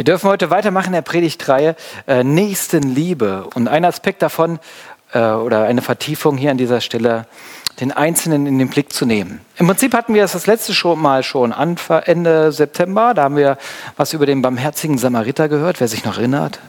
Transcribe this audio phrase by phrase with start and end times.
[0.00, 3.46] Wir dürfen heute weitermachen in der Predigtreihe äh, Nächstenliebe.
[3.54, 4.58] Und ein Aspekt davon
[5.12, 7.26] äh, oder eine Vertiefung hier an dieser Stelle,
[7.80, 9.42] den Einzelnen in den Blick zu nehmen.
[9.58, 13.12] Im Prinzip hatten wir das das letzte Mal schon Ende September.
[13.12, 13.58] Da haben wir
[13.98, 16.60] was über den barmherzigen Samariter gehört, wer sich noch erinnert.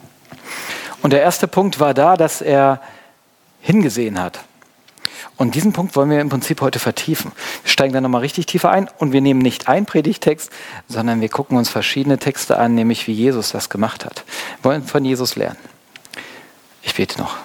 [1.02, 2.82] Und der erste Punkt war da, dass er
[3.62, 4.42] hingesehen hat.
[5.38, 7.32] Und diesen Punkt wollen wir im Prinzip heute vertiefen.
[7.64, 10.52] Wir steigen da nochmal richtig tiefer ein und wir nehmen nicht einen Predigtext,
[10.88, 14.24] sondern wir gucken uns verschiedene Texte an, nämlich wie Jesus das gemacht hat.
[14.62, 15.58] Wir wollen von Jesus lernen.
[16.84, 17.38] Ich bete noch.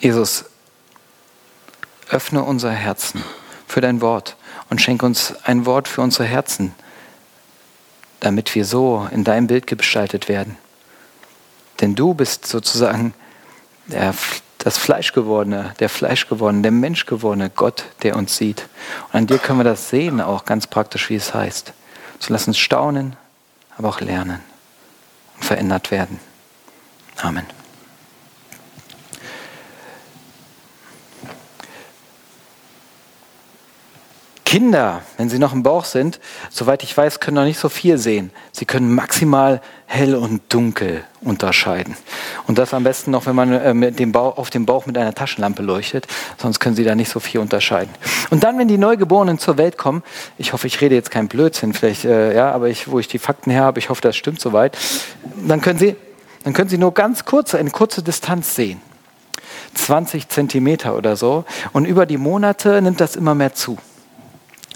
[0.00, 0.44] Jesus,
[2.10, 3.22] öffne unser Herzen
[3.66, 4.36] für dein Wort
[4.68, 6.74] und schenke uns ein Wort für unsere Herzen,
[8.20, 10.58] damit wir so in deinem Bild gestaltet werden.
[11.80, 13.14] Denn du bist sozusagen
[13.86, 14.14] der,
[14.58, 18.68] das Fleischgewordene, der Fleischgewordene, der Menschgewordene Gott, der uns sieht.
[19.08, 21.72] Und an dir können wir das sehen, auch ganz praktisch, wie es heißt.
[22.18, 23.16] So lass uns staunen,
[23.76, 24.40] aber auch lernen
[25.36, 26.18] und verändert werden.
[27.16, 27.46] Amen.
[34.56, 36.18] Kinder, wenn sie noch im Bauch sind,
[36.48, 38.30] soweit ich weiß, können noch nicht so viel sehen.
[38.52, 41.94] Sie können maximal hell und dunkel unterscheiden.
[42.46, 44.96] Und das am besten noch, wenn man äh, mit dem Bauch, auf dem Bauch mit
[44.96, 46.06] einer Taschenlampe leuchtet,
[46.38, 47.92] sonst können sie da nicht so viel unterscheiden.
[48.30, 50.02] Und dann, wenn die Neugeborenen zur Welt kommen,
[50.38, 53.18] ich hoffe, ich rede jetzt kein Blödsinn, vielleicht, äh, ja, aber ich, wo ich die
[53.18, 54.78] Fakten her habe, ich hoffe, das stimmt soweit,
[55.46, 55.96] dann können sie,
[56.44, 58.80] dann können sie nur ganz kurze, eine kurze Distanz sehen.
[59.74, 61.44] 20 Zentimeter oder so.
[61.74, 63.76] Und über die Monate nimmt das immer mehr zu.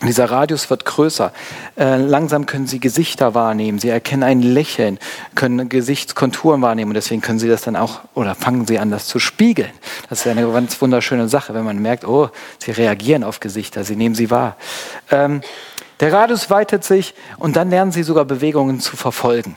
[0.03, 1.31] Dieser Radius wird größer.
[1.77, 3.79] Äh, langsam können Sie Gesichter wahrnehmen.
[3.79, 4.99] Sie erkennen ein Lächeln,
[5.35, 6.91] können Gesichtskonturen wahrnehmen.
[6.91, 9.71] Und deswegen können Sie das dann auch, oder fangen Sie an, das zu spiegeln.
[10.09, 13.95] Das ist eine ganz wunderschöne Sache, wenn man merkt, oh, Sie reagieren auf Gesichter, Sie
[13.95, 14.57] nehmen sie wahr.
[15.11, 15.43] Ähm,
[16.01, 19.57] der Radius weitet sich und dann lernen Sie sogar Bewegungen zu verfolgen.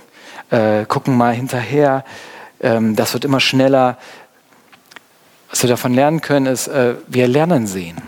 [0.50, 2.04] Äh, gucken mal hinterher.
[2.60, 3.98] Ähm, das wird immer schneller.
[5.50, 8.02] Was wir davon lernen können, ist, äh, wir lernen sehen.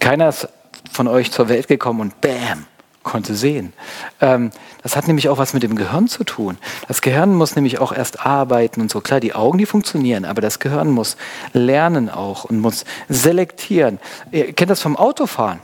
[0.00, 0.48] Keiner ist
[0.90, 2.66] von euch zur Welt gekommen und bam,
[3.02, 3.72] konnte sehen.
[4.20, 4.50] Ähm,
[4.82, 6.58] das hat nämlich auch was mit dem Gehirn zu tun.
[6.86, 9.00] Das Gehirn muss nämlich auch erst arbeiten und so.
[9.00, 11.16] Klar, die Augen, die funktionieren, aber das Gehirn muss
[11.52, 13.98] lernen auch und muss selektieren.
[14.30, 15.60] Ihr kennt das vom Autofahren.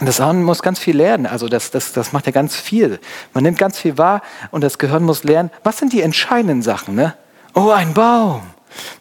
[0.00, 3.00] Das Gehirn muss ganz viel lernen, also das, das, das macht ja ganz viel.
[3.34, 4.22] Man nimmt ganz viel wahr
[4.52, 6.94] und das Gehirn muss lernen, was sind die entscheidenden Sachen?
[6.94, 7.14] Ne?
[7.54, 8.42] Oh, ein Baum.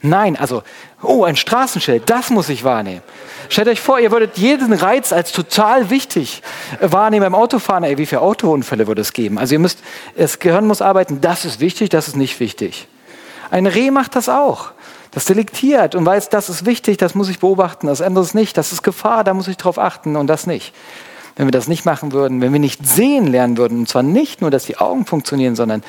[0.01, 0.63] Nein, also,
[1.03, 3.03] oh, ein Straßenschild, das muss ich wahrnehmen.
[3.49, 6.41] Stellt euch vor, ihr würdet jeden Reiz als total wichtig
[6.81, 7.83] wahrnehmen beim Autofahren.
[7.83, 9.37] Ey, wie viele Autounfälle würde es geben?
[9.37, 9.79] Also ihr müsst,
[10.15, 12.87] das Gehirn muss arbeiten, das ist wichtig, das ist nicht wichtig.
[13.49, 14.71] Ein Reh macht das auch.
[15.11, 18.57] Das selektiert und weiß, das ist wichtig, das muss ich beobachten, das andere ist nicht,
[18.57, 20.73] das ist Gefahr, da muss ich drauf achten und das nicht.
[21.35, 24.41] Wenn wir das nicht machen würden, wenn wir nicht sehen lernen würden, und zwar nicht
[24.41, 25.83] nur, dass die Augen funktionieren, sondern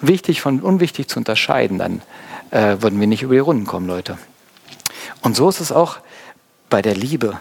[0.00, 2.02] wichtig von unwichtig zu unterscheiden, dann
[2.50, 4.18] äh, würden wir nicht über die Runden kommen, Leute.
[5.22, 5.98] Und so ist es auch
[6.72, 7.38] bei der Liebe.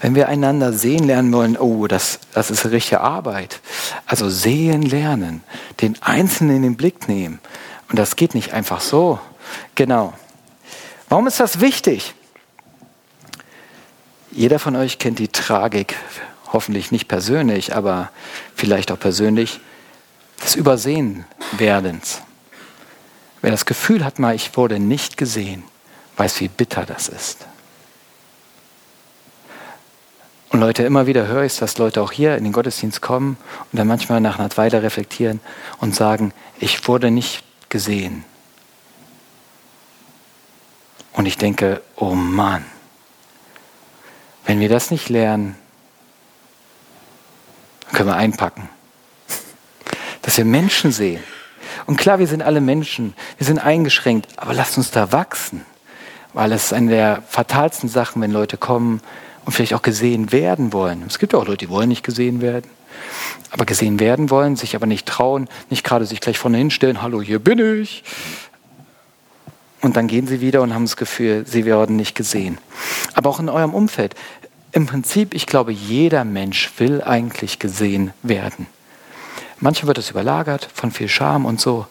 [0.00, 3.60] Wenn wir einander sehen lernen wollen, oh, das, das ist richtige Arbeit.
[4.06, 5.44] Also sehen lernen,
[5.82, 7.38] den Einzelnen in den Blick nehmen.
[7.90, 9.20] Und das geht nicht einfach so.
[9.74, 10.14] Genau.
[11.10, 12.14] Warum ist das wichtig?
[14.30, 15.94] Jeder von euch kennt die Tragik,
[16.50, 18.08] hoffentlich nicht persönlich, aber
[18.54, 19.60] vielleicht auch persönlich,
[20.42, 22.22] des Übersehenwerdens.
[23.42, 25.62] Wer das Gefühl hat, mal, ich wurde nicht gesehen,
[26.16, 27.46] weiß, wie bitter das ist.
[30.52, 33.38] Und Leute, immer wieder höre ich, dass Leute auch hier in den Gottesdienst kommen
[33.72, 35.40] und dann manchmal nach einer weiter reflektieren
[35.80, 38.22] und sagen, ich wurde nicht gesehen.
[41.14, 42.66] Und ich denke, oh Mann,
[44.44, 45.56] wenn wir das nicht lernen,
[47.94, 48.68] können wir einpacken.
[50.20, 51.22] Dass wir Menschen sehen.
[51.86, 55.64] Und klar, wir sind alle Menschen, wir sind eingeschränkt, aber lasst uns da wachsen.
[56.34, 59.00] Weil es ist eine der fatalsten Sachen, wenn Leute kommen
[59.44, 61.04] und vielleicht auch gesehen werden wollen.
[61.06, 62.70] Es gibt auch Leute, die wollen nicht gesehen werden,
[63.50, 67.20] aber gesehen werden wollen, sich aber nicht trauen, nicht gerade sich gleich vorne hinstellen, hallo,
[67.20, 68.04] hier bin ich.
[69.80, 72.58] Und dann gehen sie wieder und haben das Gefühl, sie werden nicht gesehen.
[73.14, 74.14] Aber auch in eurem Umfeld.
[74.70, 78.66] Im Prinzip, ich glaube, jeder Mensch will eigentlich gesehen werden.
[79.58, 81.86] Manchmal wird es überlagert von viel Scham und so.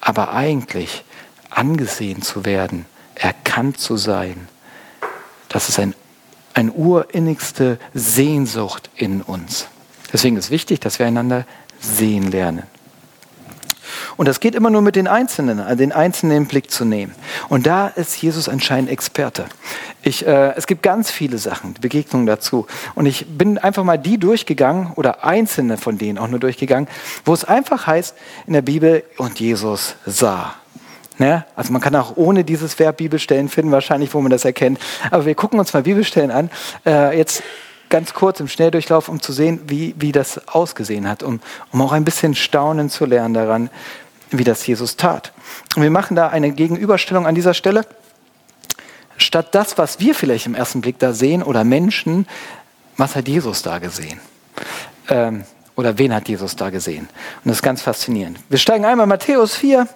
[0.00, 1.04] Aber eigentlich
[1.48, 4.48] angesehen zu werden, erkannt zu sein,
[5.48, 5.94] das ist ein
[6.54, 9.66] eine urinnigste Sehnsucht in uns.
[10.12, 11.44] Deswegen ist wichtig, dass wir einander
[11.80, 12.62] sehen lernen.
[14.16, 17.14] Und das geht immer nur mit den Einzelnen, also den Einzelnen im Blick zu nehmen.
[17.48, 19.46] Und da ist Jesus anscheinend Experte.
[20.02, 22.66] Ich, äh, es gibt ganz viele Sachen, Begegnungen dazu.
[22.94, 26.88] Und ich bin einfach mal die durchgegangen oder einzelne von denen auch nur durchgegangen,
[27.24, 28.14] wo es einfach heißt
[28.46, 30.54] in der Bibel, und Jesus sah.
[31.18, 31.44] Ne?
[31.54, 34.78] Also man kann auch ohne dieses Verb Bibelstellen finden, wahrscheinlich, wo man das erkennt.
[35.10, 36.50] Aber wir gucken uns mal Bibelstellen an.
[36.84, 37.42] Äh, jetzt
[37.88, 41.40] ganz kurz im Schnelldurchlauf, um zu sehen, wie, wie das ausgesehen hat, um,
[41.72, 43.70] um auch ein bisschen staunen zu lernen daran,
[44.30, 45.32] wie das Jesus tat.
[45.76, 47.84] Und wir machen da eine Gegenüberstellung an dieser Stelle
[49.16, 52.26] statt das, was wir vielleicht im ersten Blick da sehen oder Menschen,
[52.96, 54.20] was hat Jesus da gesehen?
[55.08, 55.44] Ähm,
[55.76, 57.08] oder wen hat Jesus da gesehen?
[57.44, 58.38] Und das ist ganz faszinierend.
[58.48, 59.88] Wir steigen einmal in Matthäus 4.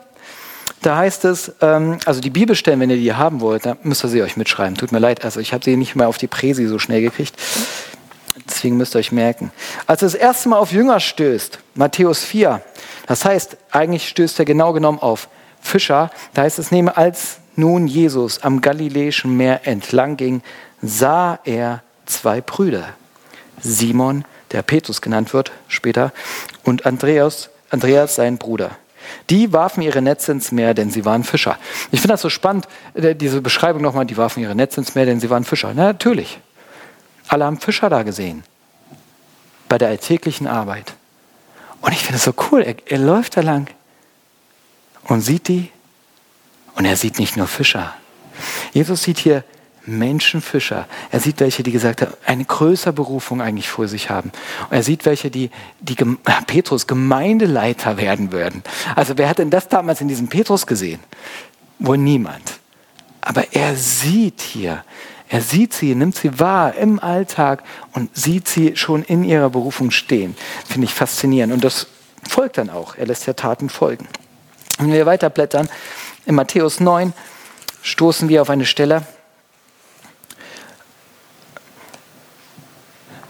[0.82, 4.08] Da heißt es, ähm, also die Bibelstellen, wenn ihr die haben wollt, da müsst ihr
[4.08, 4.76] sie euch mitschreiben.
[4.76, 7.34] Tut mir leid, also ich habe sie nicht mehr auf die Präsi so schnell gekriegt.
[8.48, 9.50] Deswegen müsst ihr euch merken.
[9.86, 12.62] Als er das erste Mal auf Jünger stößt, Matthäus 4,
[13.06, 15.28] das heißt, eigentlich stößt er genau genommen auf
[15.60, 20.42] Fischer, da heißt es, nehme als nun Jesus am Galiläischen Meer entlang ging,
[20.80, 22.90] sah er zwei Brüder.
[23.60, 26.12] Simon, der Petrus genannt wird später,
[26.62, 28.70] und Andreas, Andreas sein Bruder.
[29.30, 31.58] Die warfen ihre Netze ins Meer, denn sie waren Fischer.
[31.90, 35.06] Ich finde das so spannend, äh, diese Beschreibung nochmal, die warfen ihre Netze ins Meer,
[35.06, 35.72] denn sie waren Fischer.
[35.74, 36.40] Na, natürlich.
[37.28, 38.44] Alle haben Fischer da gesehen.
[39.68, 40.94] Bei der alltäglichen Arbeit.
[41.80, 42.62] Und ich finde es so cool.
[42.62, 43.68] Er, er läuft da lang
[45.04, 45.70] und sieht die
[46.74, 47.94] und er sieht nicht nur Fischer.
[48.72, 49.44] Jesus sieht hier
[49.86, 50.86] Menschenfischer.
[51.10, 54.30] Er sieht welche, die gesagt haben, eine größere Berufung eigentlich vor sich haben.
[54.70, 55.94] Und er sieht welche, die, die
[56.46, 58.62] Petrus Gemeindeleiter werden würden.
[58.94, 61.00] Also wer hat denn das damals in diesem Petrus gesehen?
[61.78, 62.60] Wohl niemand.
[63.20, 64.84] Aber er sieht hier,
[65.28, 69.90] er sieht sie, nimmt sie wahr im Alltag und sieht sie schon in ihrer Berufung
[69.90, 70.34] stehen.
[70.66, 71.52] Finde ich faszinierend.
[71.52, 71.88] Und das
[72.26, 72.96] folgt dann auch.
[72.96, 74.08] Er lässt ja Taten folgen.
[74.78, 75.68] Wenn wir weiterblättern,
[76.24, 77.12] in Matthäus 9
[77.82, 79.02] stoßen wir auf eine Stelle,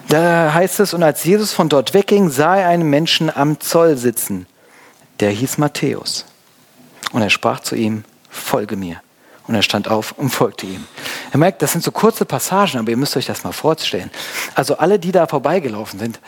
[0.08, 3.96] Da heißt es, und als Jesus von dort wegging, sah er einen Menschen am Zoll
[3.96, 4.46] sitzen.
[5.20, 6.24] Der hieß Matthäus.
[7.12, 9.00] Und er sprach zu ihm, folge mir.
[9.46, 10.86] Und er stand auf und folgte ihm.
[11.32, 14.10] Ihr merkt, das sind so kurze Passagen, aber ihr müsst euch das mal vorstellen.
[14.54, 16.20] Also alle, die da vorbeigelaufen sind,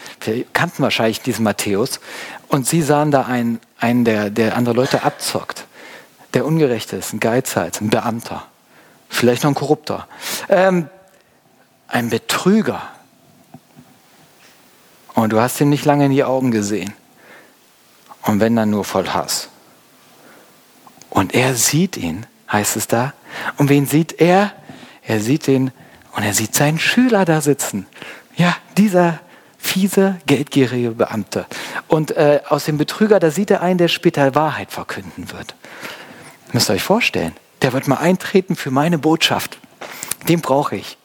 [0.52, 2.00] kannten wahrscheinlich diesen Matthäus
[2.48, 5.66] und sie sahen da einen, einen der, der andere Leute abzockt
[6.34, 8.44] der Ungerechte ist, ein Geizhals, ein Beamter,
[9.08, 10.06] vielleicht noch ein Korrupter,
[10.48, 10.88] ähm,
[11.88, 12.82] ein Betrüger.
[15.14, 16.94] Und du hast ihn nicht lange in die Augen gesehen.
[18.22, 19.48] Und wenn dann nur voll Hass.
[21.08, 23.12] Und er sieht ihn, heißt es da.
[23.56, 24.52] Und wen sieht er?
[25.02, 25.72] Er sieht ihn
[26.12, 27.86] und er sieht seinen Schüler da sitzen.
[28.36, 29.20] Ja, dieser
[29.58, 31.46] fiese, geldgierige Beamte.
[31.88, 35.54] Und äh, aus dem Betrüger, da sieht er einen, der später Wahrheit verkünden wird.
[36.52, 37.34] Müsst ihr euch vorstellen.
[37.62, 39.58] Der wird mal eintreten für meine Botschaft.
[40.28, 40.96] Den brauche ich.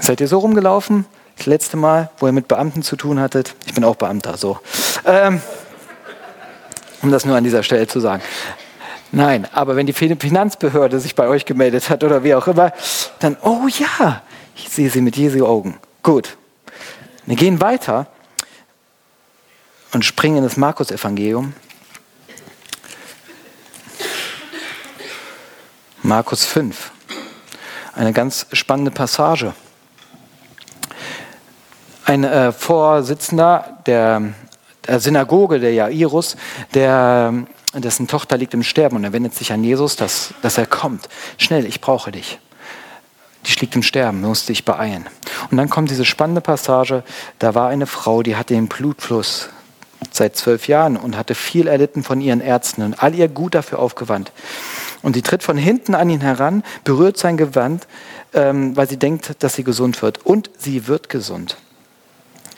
[0.00, 1.04] Seid ihr so rumgelaufen?
[1.36, 3.54] Das letzte Mal, wo ihr mit Beamten zu tun hattet?
[3.66, 4.58] Ich bin auch Beamter, so.
[5.04, 5.40] Ähm,
[7.02, 8.22] um das nur an dieser Stelle zu sagen.
[9.12, 12.72] Nein, aber wenn die Finanzbehörde sich bei euch gemeldet hat oder wie auch immer,
[13.20, 14.22] dann, oh ja,
[14.56, 15.78] ich sehe sie mit Jesu Augen.
[16.02, 16.36] Gut.
[17.24, 18.06] Wir gehen weiter
[19.92, 21.54] und springen in das Markus-Evangelium.
[26.02, 26.92] Markus 5.
[27.94, 29.54] Eine ganz spannende Passage.
[32.06, 34.22] Ein äh, Vorsitzender der,
[34.86, 36.36] der, Synagoge, der Jairus,
[36.72, 37.34] der,
[37.74, 41.08] dessen Tochter liegt im Sterben und er wendet sich an Jesus, dass, dass er kommt.
[41.36, 42.38] Schnell, ich brauche dich.
[43.44, 45.04] Die liegt im Sterben, musste ich beeilen.
[45.50, 47.02] Und dann kommt diese spannende Passage,
[47.40, 49.48] da war eine Frau, die hatte den Blutfluss
[50.12, 53.80] seit zwölf Jahren und hatte viel erlitten von ihren Ärzten und all ihr Gut dafür
[53.80, 54.30] aufgewandt.
[55.02, 57.88] Und sie tritt von hinten an ihn heran, berührt sein Gewand,
[58.32, 60.24] ähm, weil sie denkt, dass sie gesund wird.
[60.24, 61.56] Und sie wird gesund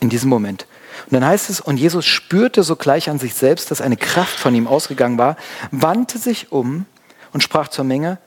[0.00, 0.66] in diesem Moment.
[1.06, 4.54] Und dann heißt es, und Jesus spürte sogleich an sich selbst, dass eine Kraft von
[4.54, 5.36] ihm ausgegangen war,
[5.70, 6.86] wandte sich um
[7.32, 8.18] und sprach zur Menge,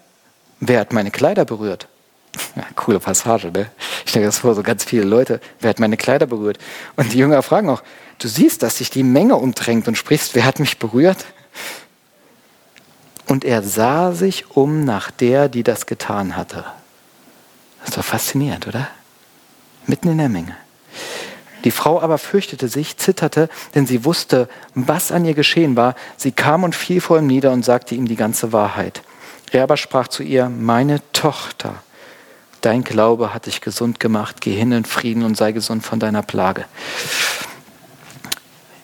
[0.59, 1.87] wer hat meine Kleider berührt?
[2.55, 3.69] Ja, coole Passage, ne?
[4.05, 6.59] Ich stelle das vor, so ganz viele Leute, wer hat meine Kleider berührt?
[6.95, 7.83] Und die Jünger fragen auch,
[8.19, 11.25] du siehst, dass sich die Menge umdrängt und sprichst, wer hat mich berührt?
[13.27, 16.65] Und er sah sich um nach der, die das getan hatte.
[17.79, 18.87] Das ist doch faszinierend, oder?
[19.87, 20.55] Mitten in der Menge.
[21.63, 25.95] Die Frau aber fürchtete sich, zitterte, denn sie wusste, was an ihr geschehen war.
[26.17, 29.01] Sie kam und fiel vor ihm nieder und sagte ihm die ganze Wahrheit.
[29.51, 31.75] Er aber sprach zu ihr, meine Tochter,
[32.61, 36.21] dein Glaube hat dich gesund gemacht, geh hin in Frieden und sei gesund von deiner
[36.21, 36.65] Plage.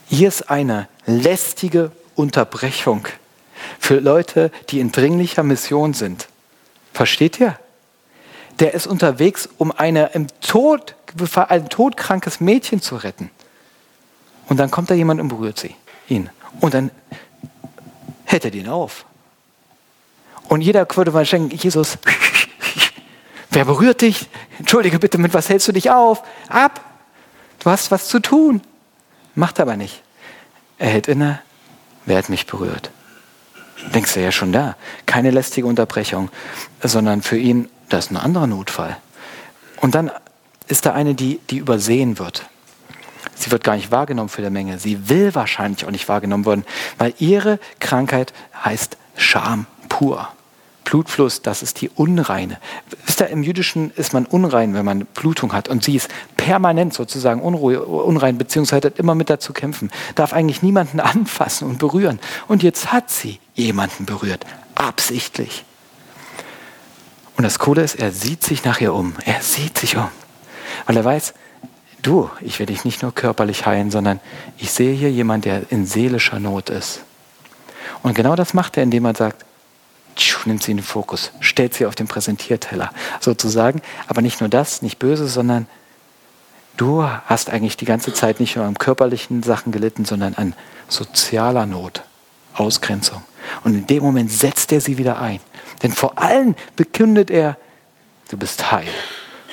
[0.10, 3.08] Hier ist eine lästige Unterbrechung
[3.80, 6.28] für Leute, die in dringlicher Mission sind.
[6.94, 7.58] Versteht ihr?
[8.60, 10.96] Der ist unterwegs, um eine im Tod,
[11.50, 13.30] ein todkrankes Mädchen zu retten.
[14.48, 15.76] Und dann kommt da jemand und berührt sie,
[16.08, 16.30] ihn.
[16.62, 16.92] Und dann
[18.26, 19.06] hält er den auf.
[20.48, 21.98] Und jeder würde mal schenken, Jesus,
[23.50, 24.30] wer berührt dich?
[24.60, 26.24] Entschuldige bitte, mit was hältst du dich auf?
[26.48, 26.82] Ab!
[27.60, 28.62] Du hast was zu tun.
[29.36, 30.04] Macht aber nicht.
[30.78, 31.42] Er hält inne,
[32.06, 32.92] wer hat mich berührt?
[33.94, 34.76] Denkst du ja schon da.
[35.06, 36.30] Keine lästige Unterbrechung,
[36.82, 38.98] sondern für ihn, das ist ein anderer Notfall.
[39.82, 40.12] Und dann
[40.68, 42.50] ist da eine, die, die übersehen wird.
[43.36, 44.80] Sie wird gar nicht wahrgenommen für der Menge.
[44.80, 46.66] Sie will wahrscheinlich auch nicht wahrgenommen werden,
[46.98, 48.34] weil ihre Krankheit
[48.64, 50.30] heißt Scham pur.
[50.84, 52.58] Blutfluss, das ist die unreine.
[53.06, 55.68] Wisst ihr, im Jüdischen ist man unrein, wenn man Blutung hat.
[55.68, 59.92] Und sie ist permanent sozusagen unruhe, unrein, beziehungsweise hat immer mit dazu kämpfen.
[60.16, 62.20] Darf eigentlich niemanden anfassen und berühren.
[62.48, 64.46] Und jetzt hat sie jemanden berührt.
[64.76, 65.66] Absichtlich.
[67.36, 69.14] Und das Coole ist, er sieht sich nach ihr um.
[69.26, 70.08] Er sieht sich um.
[70.86, 71.34] Weil er weiß,
[72.02, 74.20] du, ich werde dich nicht nur körperlich heilen, sondern
[74.58, 77.02] ich sehe hier jemanden, der in seelischer Not ist.
[78.04, 79.46] Und genau das macht er, indem er sagt,
[80.46, 83.82] nimmt sie in den Fokus, stellt sie auf den Präsentierteller sozusagen.
[84.08, 85.68] Aber nicht nur das, nicht böse, sondern
[86.78, 90.56] du hast eigentlich die ganze Zeit nicht nur an körperlichen Sachen gelitten, sondern an
[90.88, 92.04] sozialer Not,
[92.54, 93.24] Ausgrenzung.
[93.64, 95.40] Und in dem Moment setzt er sie wieder ein.
[95.84, 97.58] Denn vor allem bekündet er,
[98.30, 98.88] du bist heil,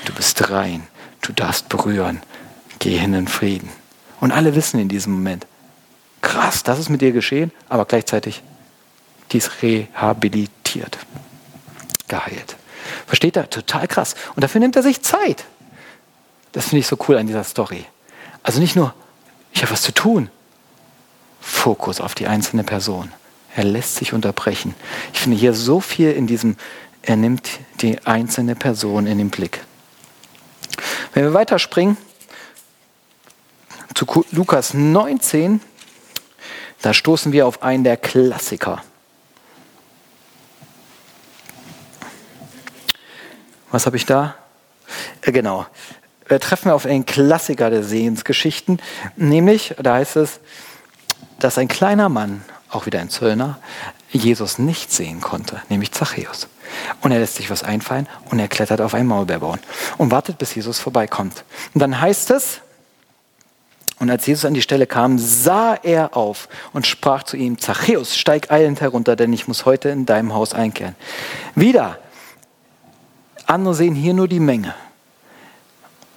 [0.06, 0.86] du bist rein,
[1.24, 2.20] du darfst berühren,
[2.78, 3.68] geh hin in Frieden.
[4.20, 5.46] Und alle wissen in diesem Moment,
[6.22, 8.42] krass, das ist mit dir geschehen, aber gleichzeitig
[9.32, 10.98] die ist rehabilitiert,
[12.08, 12.56] geheilt.
[13.06, 13.48] Versteht er?
[13.50, 14.14] Total krass.
[14.36, 15.44] Und dafür nimmt er sich Zeit.
[16.52, 17.84] Das finde ich so cool an dieser Story.
[18.42, 18.94] Also nicht nur,
[19.52, 20.30] ich habe was zu tun.
[21.40, 23.10] Fokus auf die einzelne Person.
[23.56, 24.74] Er lässt sich unterbrechen.
[25.12, 26.56] Ich finde hier so viel in diesem,
[27.02, 27.50] er nimmt
[27.80, 29.64] die einzelne Person in den Blick.
[31.12, 31.96] Wenn wir weiterspringen
[33.94, 35.60] zu Lukas 19,
[36.82, 38.82] da stoßen wir auf einen der Klassiker.
[43.70, 44.36] Was habe ich da?
[45.22, 45.66] Äh, genau.
[46.28, 48.80] Da treffen wir auf einen Klassiker der Sehensgeschichten,
[49.16, 50.40] nämlich, da heißt es,
[51.38, 53.58] dass ein kleiner Mann, auch wieder ein Zöllner,
[54.10, 56.48] Jesus nicht sehen konnte, nämlich Zachäus.
[57.00, 59.58] Und er lässt sich was einfallen und er klettert auf einen Maulbeerbaum
[59.98, 61.44] und wartet, bis Jesus vorbeikommt.
[61.74, 62.60] Und dann heißt es,
[64.00, 68.16] und als Jesus an die Stelle kam, sah er auf und sprach zu ihm, Zachäus,
[68.16, 70.96] steig eilend herunter, denn ich muss heute in deinem Haus einkehren.
[71.54, 71.98] Wieder
[73.46, 74.74] andere sehen hier nur die Menge.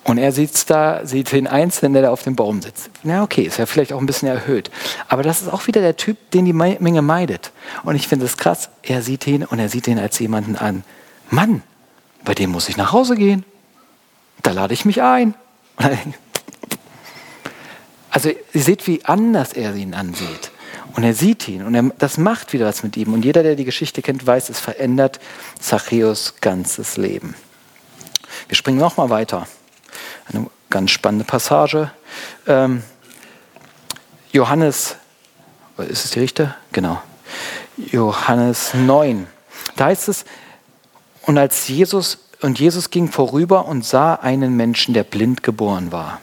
[0.08, 2.90] Und er sitzt da, sieht den Einzelnen, der da auf dem Baum sitzt.
[3.04, 4.72] Na okay, ist ja vielleicht auch ein bisschen erhöht.
[5.10, 7.52] Aber das ist auch wieder der Typ, den die Menge meidet.
[7.84, 10.86] Und ich finde es krass, er sieht ihn und er sieht ihn als jemanden an.
[11.30, 11.62] Mann,
[12.24, 13.44] bei dem muss ich nach Hause gehen.
[14.44, 15.36] Da lade ich mich ein.
[18.10, 20.52] Also ihr seht, wie anders er ihn ansieht.
[20.96, 23.14] Und er sieht ihn und er, das macht wieder was mit ihm.
[23.14, 25.20] Und jeder, der die Geschichte kennt, weiß, es verändert
[25.60, 27.36] Zachäus ganzes Leben.
[28.48, 29.46] Wir springen nochmal weiter.
[30.30, 31.92] Eine ganz spannende Passage.
[32.48, 32.84] Ähm,
[34.32, 34.98] Johannes,
[35.78, 36.56] ist es die Richter?
[36.72, 37.02] Genau.
[37.78, 39.28] Johannes 9.
[39.76, 40.26] Da heißt es,
[41.24, 46.20] und als Jesus, und Jesus ging vorüber und sah einen Menschen, der blind geboren war.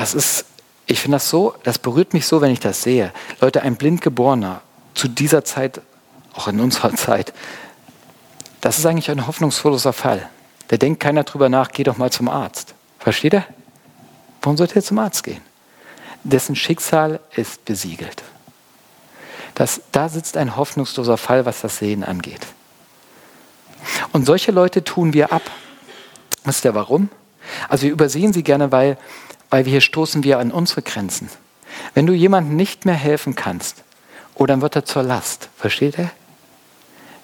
[0.00, 0.46] das ist,
[0.86, 3.12] ich finde das so, das berührt mich so, wenn ich das sehe.
[3.40, 4.62] Leute, ein Blindgeborener
[4.94, 5.82] zu dieser Zeit,
[6.32, 7.34] auch in unserer Zeit,
[8.60, 10.28] das ist eigentlich ein hoffnungsloser Fall.
[10.68, 12.74] Da denkt keiner drüber nach, geh doch mal zum Arzt.
[12.98, 13.46] Versteht er?
[14.42, 15.40] Warum sollte er zum Arzt gehen?
[16.22, 18.22] Dessen Schicksal ist besiegelt.
[19.54, 22.46] Das, da sitzt ein hoffnungsloser Fall, was das Sehen angeht.
[24.12, 25.42] Und solche Leute tun wir ab.
[26.44, 27.08] Wisst ihr warum?
[27.68, 28.96] Also wir übersehen sie gerne, weil
[29.50, 31.28] weil hier stoßen wir an unsere Grenzen.
[31.92, 33.82] Wenn du jemandem nicht mehr helfen kannst,
[34.36, 35.48] oh, dann wird er zur Last.
[35.56, 36.10] Versteht er?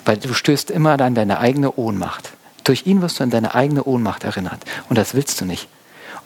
[0.06, 2.30] Weil du stößt immer an deine eigene Ohnmacht.
[2.64, 4.64] Durch ihn wirst du an deine eigene Ohnmacht erinnert.
[4.88, 5.68] Und das willst du nicht.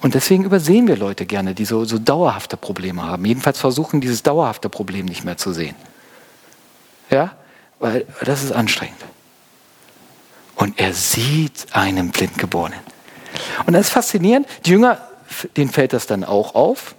[0.00, 3.24] Und deswegen übersehen wir Leute gerne, die so, so dauerhafte Probleme haben.
[3.24, 5.74] Jedenfalls versuchen, dieses dauerhafte Problem nicht mehr zu sehen.
[7.10, 7.32] Ja?
[7.80, 9.00] Weil das ist anstrengend.
[10.54, 12.78] Und er sieht einen Blindgeborenen.
[13.66, 14.46] Und das ist faszinierend.
[14.64, 14.98] Die Jünger
[15.56, 16.94] denen fällt das dann auch auf.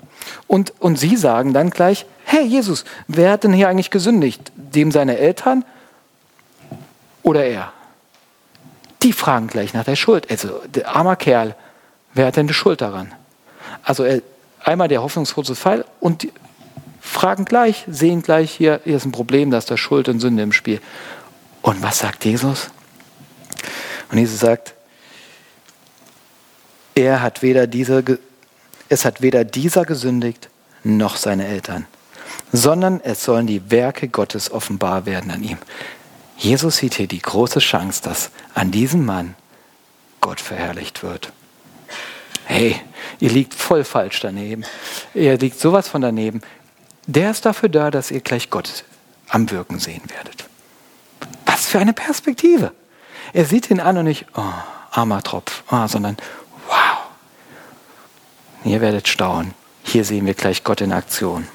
[0.48, 4.52] Und, und sie sagen dann gleich, hey Jesus, wer hat denn hier eigentlich gesündigt?
[4.56, 5.66] Dem seine Eltern
[7.24, 7.74] oder er?
[9.04, 10.30] Die fragen gleich nach der Schuld.
[10.30, 11.56] Also der arme Kerl,
[12.14, 13.14] wer hat denn die Schuld daran?
[13.84, 14.06] Also
[14.60, 16.32] einmal der hoffnungslose Fall und die,
[17.02, 20.44] fragen gleich, sehen gleich, hier, hier ist ein Problem, da ist da Schuld und Sünde
[20.44, 20.80] im Spiel.
[21.62, 22.70] Und was sagt Jesus?
[24.12, 24.74] Und Jesus sagt,
[26.96, 28.04] er hat weder dieser,
[28.88, 30.50] es hat weder dieser gesündigt,
[30.84, 31.86] noch seine Eltern,
[32.52, 35.58] sondern es sollen die Werke Gottes offenbar werden an ihm.
[36.42, 39.36] Jesus sieht hier die große Chance, dass an diesem Mann
[40.22, 41.32] Gott verherrlicht wird.
[42.46, 42.82] Hey,
[43.20, 44.66] ihr liegt voll falsch daneben.
[45.14, 46.42] Ihr liegt sowas von daneben.
[47.06, 48.86] Der ist dafür da, dass ihr gleich Gott
[49.30, 50.46] am Wirken sehen werdet.
[51.46, 52.72] Was für eine Perspektive.
[53.34, 54.42] Er sieht ihn an und nicht, oh,
[54.90, 56.18] armer Tropf, oh, sondern
[56.68, 56.98] wow.
[58.64, 59.54] Ihr werdet staunen.
[59.84, 61.48] Hier sehen wir gleich Gott in Aktion.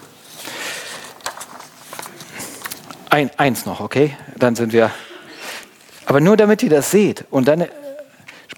[3.17, 4.15] Ein, eins noch, okay?
[4.37, 4.91] Dann sind wir.
[6.05, 7.25] Aber nur damit ihr das seht.
[7.31, 7.67] Und dann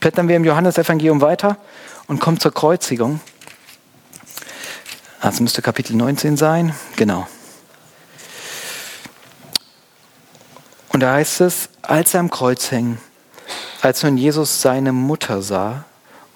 [0.01, 1.59] blättern wir im Johannesevangelium weiter
[2.09, 3.21] und kommen zur Kreuzigung.
[5.23, 6.75] Das müsste Kapitel 19 sein.
[6.97, 7.29] Genau.
[10.89, 12.99] Und da heißt es, als er am Kreuz hing,
[13.81, 15.85] als nun Jesus seine Mutter sah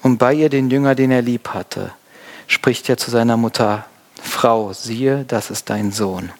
[0.01, 1.91] und bei ihr den Jünger, den er lieb hatte,
[2.47, 3.85] spricht er zu seiner Mutter,
[4.21, 6.31] Frau, siehe, das ist dein Sohn.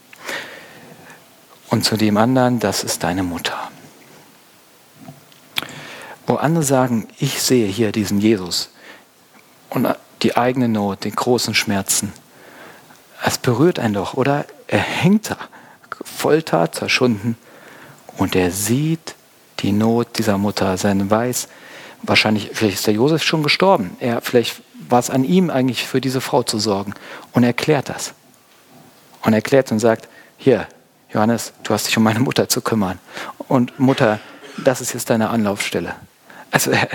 [1.74, 3.58] Und zu dem anderen, das ist deine Mutter.
[6.28, 8.70] Wo andere sagen, ich sehe hier diesen Jesus
[9.72, 9.88] und
[10.22, 12.14] die eigene Not, den großen Schmerzen.
[13.26, 14.46] Es berührt einen doch, oder?
[14.68, 15.38] Er hängt da,
[16.04, 17.38] Folter, zerschunden,
[18.18, 19.16] und er sieht
[19.62, 21.48] die Not dieser Mutter, sein Weiß.
[22.04, 23.98] Wahrscheinlich, vielleicht ist der Josef schon gestorben.
[24.00, 26.94] Er, vielleicht war es an ihm eigentlich für diese Frau zu sorgen.
[27.32, 28.14] Und er erklärt das.
[29.24, 30.68] Und er erklärt und sagt, hier,
[31.14, 33.00] Johannes, du hast dich um meine Mutter zu kümmern.
[33.48, 34.20] Und Mutter,
[34.64, 35.96] das ist jetzt deine Anlaufstelle.
[36.52, 36.88] Also er,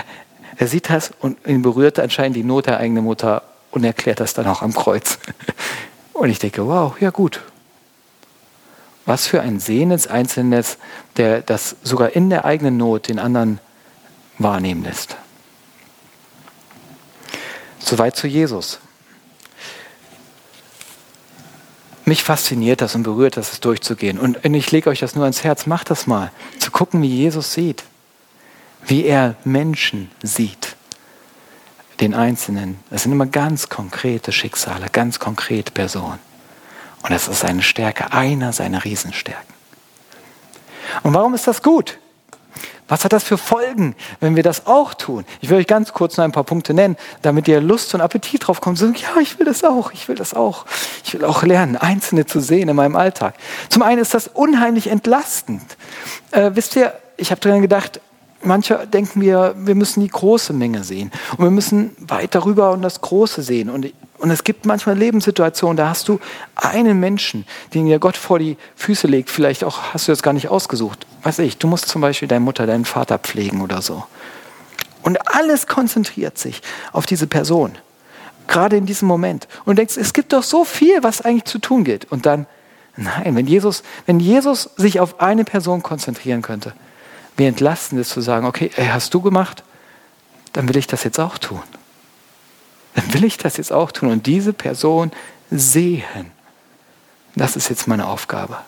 [0.56, 4.34] er sieht das und ihn berührt anscheinend die Not der eigenen Mutter und erklärt das
[4.34, 5.18] dann auch am Kreuz.
[6.14, 7.42] Und ich denke, wow, ja gut,
[9.06, 10.78] was für ein sehendes Einzelnes,
[11.16, 13.60] der das sogar in der eigenen Not den anderen
[14.36, 15.16] wahrnehmen lässt.
[17.78, 18.80] Soweit zu Jesus.
[22.08, 24.18] Mich fasziniert das und berührt das, es durchzugehen.
[24.18, 27.52] Und ich lege euch das nur ans Herz, macht das mal, zu gucken, wie Jesus
[27.52, 27.84] sieht,
[28.86, 30.74] wie er Menschen sieht,
[32.00, 32.78] den Einzelnen.
[32.88, 36.18] Das sind immer ganz konkrete Schicksale, ganz konkrete Personen.
[37.02, 39.52] Und das ist seine Stärke, einer seiner Riesenstärken.
[41.02, 41.98] Und warum ist das gut?
[42.88, 45.24] Was hat das für Folgen, wenn wir das auch tun?
[45.40, 48.46] Ich will euch ganz kurz noch ein paar Punkte nennen, damit ihr Lust und Appetit
[48.46, 48.78] drauf kommt.
[48.78, 50.64] So, ja, ich will das auch, ich will das auch.
[51.04, 53.34] Ich will auch lernen, Einzelne zu sehen in meinem Alltag.
[53.68, 55.76] Zum einen ist das unheimlich entlastend.
[56.30, 58.00] Äh, wisst ihr, ich habe dran gedacht,
[58.42, 61.10] manche denken wir, wir müssen die große Menge sehen.
[61.36, 63.70] Und wir müssen weit darüber und das Große sehen.
[63.70, 66.18] Und und es gibt manchmal Lebenssituationen, da hast du
[66.56, 69.30] einen Menschen, den dir Gott vor die Füße legt.
[69.30, 71.06] Vielleicht auch hast du das gar nicht ausgesucht.
[71.22, 74.04] Weiß ich, du musst zum Beispiel deine Mutter, deinen Vater pflegen oder so.
[75.02, 77.78] Und alles konzentriert sich auf diese Person.
[78.48, 79.46] Gerade in diesem Moment.
[79.64, 82.10] Und du denkst, es gibt doch so viel, was eigentlich zu tun gilt.
[82.10, 82.46] Und dann,
[82.96, 86.72] nein, wenn Jesus, wenn Jesus sich auf eine Person konzentrieren könnte,
[87.38, 89.64] wie entlastend ist zu sagen, okay, ey, hast du gemacht,
[90.52, 91.62] dann will ich das jetzt auch tun
[92.98, 95.12] dann will ich das jetzt auch tun und diese Person
[95.50, 96.32] sehen.
[97.36, 98.58] Das ist jetzt meine Aufgabe.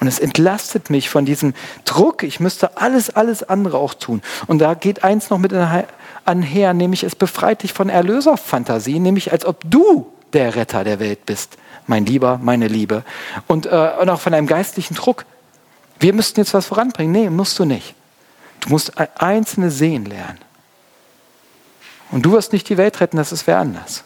[0.00, 4.22] Und es entlastet mich von diesem Druck, ich müsste alles, alles andere auch tun.
[4.46, 9.44] Und da geht eins noch mit anher, nämlich es befreit dich von Erlöserfantasien, nämlich als
[9.44, 11.58] ob du der Retter der Welt bist,
[11.88, 13.02] mein Lieber, meine Liebe.
[13.48, 15.24] Und, äh, und auch von einem geistlichen Druck.
[15.98, 17.12] Wir müssten jetzt was voranbringen.
[17.12, 17.94] Nee, musst du nicht.
[18.60, 20.38] Du musst Einzelne sehen lernen.
[22.10, 24.04] Und du wirst nicht die Welt retten, das ist wer anders.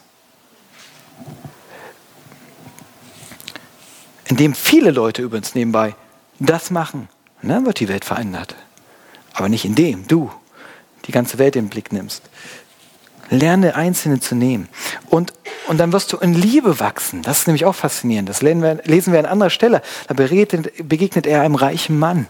[4.25, 5.95] Indem viele Leute übrigens nebenbei
[6.39, 7.07] das machen,
[7.41, 8.55] dann wird die Welt verändert.
[9.33, 10.31] Aber nicht indem du
[11.05, 12.23] die ganze Welt den Blick nimmst.
[13.29, 14.69] Lerne Einzelne zu nehmen.
[15.09, 15.33] Und,
[15.67, 17.21] und dann wirst du in Liebe wachsen.
[17.21, 18.27] Das ist nämlich auch faszinierend.
[18.27, 19.81] Das lesen wir an anderer Stelle.
[20.07, 22.27] Da begegnet, er einem reichen Mann.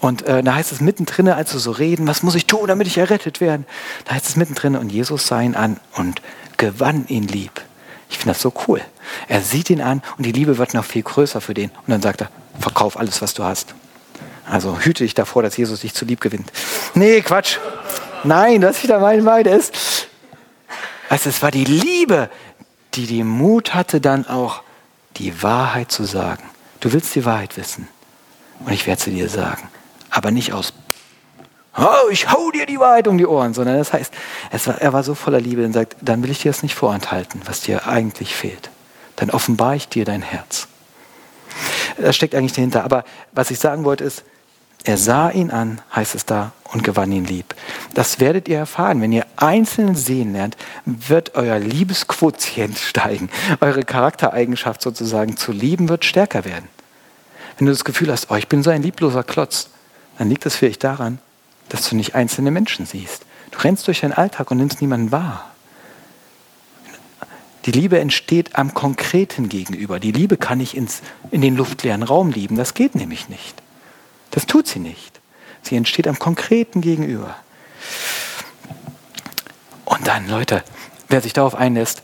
[0.00, 2.86] Und äh, da heißt es mittendrin, als du so reden, was muss ich tun, damit
[2.86, 3.64] ich errettet werde?
[4.04, 6.20] Da heißt es mittendrin, und Jesus sah ihn an und
[6.56, 7.62] gewann ihn lieb.
[8.10, 8.80] Ich finde das so cool.
[9.28, 11.70] Er sieht ihn an und die Liebe wird noch viel größer für den.
[11.70, 12.28] Und dann sagt er,
[12.60, 13.74] verkauf alles, was du hast.
[14.48, 16.52] Also hüte dich davor, dass Jesus dich zu lieb gewinnt.
[16.94, 17.58] Nee, Quatsch.
[18.22, 20.08] Nein, was ich da meine, ist,
[21.08, 22.30] also es war die Liebe,
[22.96, 24.62] die den Mut hatte, dann auch
[25.16, 26.42] die Wahrheit zu sagen.
[26.80, 27.88] Du willst die Wahrheit wissen
[28.64, 29.68] und ich werde sie dir sagen.
[30.10, 30.72] Aber nicht aus,
[31.76, 34.12] oh, ich hau dir die Wahrheit um die Ohren, sondern das heißt,
[34.64, 37.42] war, er war so voller Liebe und sagt, dann will ich dir das nicht vorenthalten,
[37.44, 38.70] was dir eigentlich fehlt.
[39.16, 40.68] Dann offenbare ich dir dein Herz.
[41.98, 42.84] Das steckt eigentlich dahinter.
[42.84, 44.24] Aber was ich sagen wollte ist,
[44.86, 47.56] er sah ihn an, heißt es da, und gewann ihn lieb.
[47.94, 49.00] Das werdet ihr erfahren.
[49.00, 53.28] Wenn ihr Einzelnen sehen lernt, wird euer Liebesquotient steigen.
[53.60, 56.68] Eure Charaktereigenschaft sozusagen zu lieben wird stärker werden.
[57.58, 59.70] Wenn du das Gefühl hast, oh, ich bin so ein liebloser Klotz,
[60.18, 61.18] dann liegt es vielleicht daran,
[61.68, 63.26] dass du nicht einzelne Menschen siehst.
[63.50, 65.50] Du rennst durch deinen Alltag und nimmst niemanden wahr.
[67.64, 69.98] Die Liebe entsteht am Konkreten gegenüber.
[69.98, 72.54] Die Liebe kann ich ins, in den luftleeren Raum lieben.
[72.54, 73.65] Das geht nämlich nicht.
[74.30, 75.20] Das tut sie nicht.
[75.62, 77.36] Sie entsteht am Konkreten gegenüber.
[79.84, 80.62] Und dann, Leute,
[81.08, 82.02] wer sich darauf einlässt,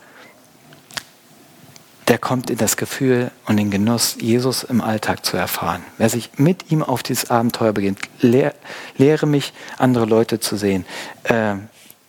[2.09, 5.83] der kommt in das Gefühl und den Genuss, Jesus im Alltag zu erfahren.
[5.99, 8.55] Wer sich mit ihm auf dieses Abenteuer beginnt, lehr,
[8.97, 10.85] lehre mich, andere Leute zu sehen,
[11.25, 11.55] äh,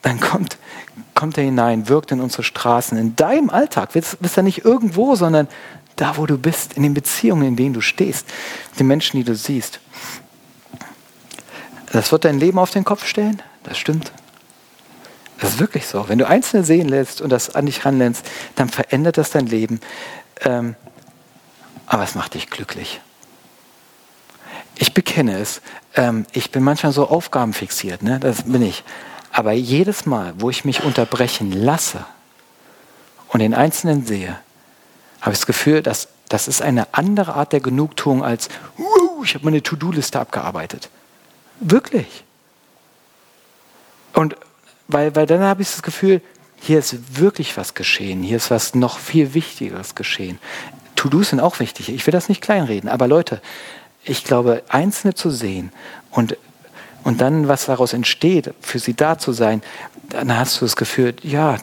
[0.01, 0.57] dann kommt,
[1.15, 3.93] kommt er hinein, wirkt in unsere Straßen, in deinem Alltag.
[3.93, 5.47] Bist, bist er nicht irgendwo, sondern
[5.95, 8.27] da, wo du bist, in den Beziehungen, in denen du stehst,
[8.79, 9.79] den Menschen, die du siehst.
[11.91, 14.11] Das wird dein Leben auf den Kopf stellen, das stimmt.
[15.39, 16.07] Das ist wirklich so.
[16.07, 18.25] Wenn du Einzelne sehen lässt und das an dich ranlässt,
[18.55, 19.79] dann verändert das dein Leben.
[20.41, 20.75] Ähm,
[21.85, 23.01] aber es macht dich glücklich.
[24.75, 25.61] Ich bekenne es.
[25.95, 28.19] Ähm, ich bin manchmal so aufgabenfixiert, ne?
[28.19, 28.83] das bin ich.
[29.31, 32.05] Aber jedes Mal, wo ich mich unterbrechen lasse
[33.27, 34.39] und den Einzelnen sehe,
[35.23, 39.35] habe ich das Gefühl, dass das ist eine andere Art der Genugtuung als, uh, ich
[39.35, 40.89] habe meine To-Do-Liste abgearbeitet.
[41.61, 42.25] Wirklich.
[44.13, 44.35] Und
[44.89, 46.21] weil, weil dann habe ich das Gefühl,
[46.59, 50.39] hier ist wirklich was geschehen, hier ist was noch viel Wichtigeres geschehen.
[50.97, 53.41] To-Dos sind auch wichtig, ich will das nicht kleinreden, aber Leute,
[54.03, 55.71] ich glaube, Einzelne zu sehen
[56.11, 56.37] und,
[57.05, 59.63] und dann, was daraus entsteht, für sie da zu sein,
[60.09, 61.57] dann hast du das Gefühl, ja,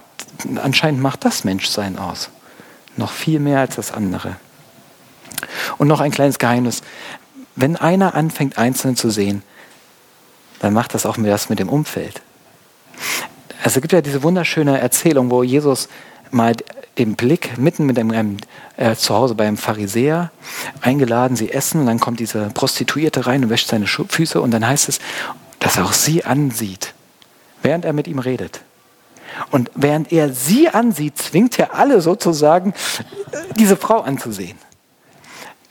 [0.57, 2.31] anscheinend macht das Menschsein aus.
[3.01, 4.37] Noch viel mehr als das andere.
[5.79, 6.83] Und noch ein kleines Geheimnis.
[7.57, 9.43] Wenn einer anfängt, Einzelne zu sehen,
[10.59, 12.21] dann macht das auch was mit dem Umfeld.
[13.65, 15.89] Also es gibt ja diese wunderschöne Erzählung, wo Jesus
[16.31, 16.55] mal
[16.99, 18.37] den Blick mitten mit einem
[18.77, 20.31] äh, zu Hause beim Pharisäer
[20.83, 24.67] eingeladen, sie essen und dann kommt diese Prostituierte rein und wäscht seine Füße und dann
[24.67, 24.99] heißt es,
[25.59, 26.93] dass er auch sie ansieht,
[27.63, 28.61] während er mit ihm redet.
[29.51, 32.75] Und während er sie ansieht, zwingt er alle sozusagen,
[33.57, 34.59] diese Frau anzusehen.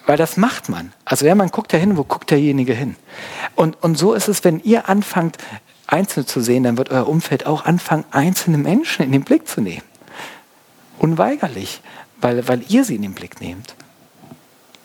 [0.06, 0.91] Weil das macht man.
[1.06, 2.95] Also wenn man guckt ja hin, wo guckt derjenige hin?
[3.56, 5.38] Und, und so ist es, wenn ihr anfangt,
[5.86, 9.62] Einzelne zu sehen, dann wird euer Umfeld auch anfangen, einzelne Menschen in den Blick zu
[9.62, 9.84] nehmen.
[11.00, 11.82] Unweigerlich,
[12.22, 13.76] weil, weil ihr sie in den Blick nehmt.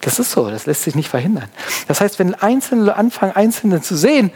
[0.01, 1.49] Das ist so, das lässt sich nicht verhindern.
[1.89, 4.31] Das heißt, wenn Einzelne anfangen, Einzelne zu sehen,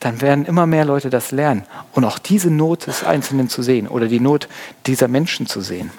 [0.00, 1.64] dann werden immer mehr Leute das lernen.
[1.92, 4.48] Und auch diese Not des Einzelnen zu sehen oder die Not
[4.86, 5.90] dieser Menschen zu sehen.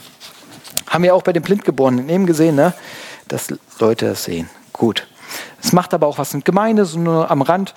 [0.88, 2.74] Haben wir auch bei den Blindgeborenen eben gesehen, ne?
[3.28, 4.50] dass Leute das sehen.
[4.74, 5.08] Gut.
[5.62, 7.74] Es macht aber auch was mit Gemeinde, so nur am Rand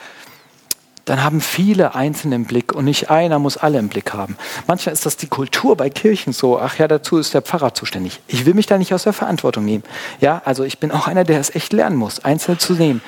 [1.04, 4.36] dann haben viele Einzelne im Blick und nicht einer muss alle im Blick haben.
[4.66, 8.20] Manchmal ist das die Kultur bei Kirchen so, ach ja, dazu ist der Pfarrer zuständig.
[8.28, 9.82] Ich will mich da nicht aus der Verantwortung nehmen.
[10.20, 13.02] Ja, also ich bin auch einer, der es echt lernen muss, Einzelne zu nehmen.